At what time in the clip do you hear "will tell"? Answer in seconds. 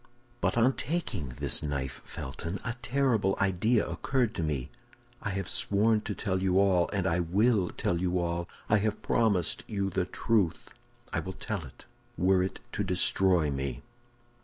7.19-8.01, 11.19-11.65